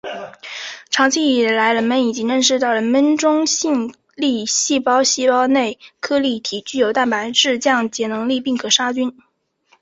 [0.89, 9.15] 长期以来人们已经认识到人类中性粒细胞细胞内颗粒体具有蛋白质降解能力并可杀菌。